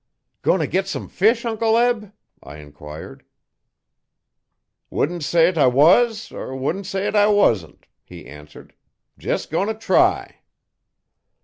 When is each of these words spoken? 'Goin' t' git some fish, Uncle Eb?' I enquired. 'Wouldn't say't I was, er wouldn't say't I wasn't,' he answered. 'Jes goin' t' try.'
'Goin' 0.41 0.59
t' 0.59 0.65
git 0.65 0.87
some 0.87 1.07
fish, 1.07 1.45
Uncle 1.45 1.77
Eb?' 1.77 2.11
I 2.41 2.57
enquired. 2.57 3.23
'Wouldn't 4.89 5.23
say't 5.23 5.59
I 5.59 5.67
was, 5.67 6.31
er 6.31 6.55
wouldn't 6.55 6.87
say't 6.87 7.13
I 7.15 7.27
wasn't,' 7.27 7.85
he 8.03 8.25
answered. 8.25 8.73
'Jes 9.19 9.45
goin' 9.45 9.67
t' 9.67 9.75
try.' 9.79 10.37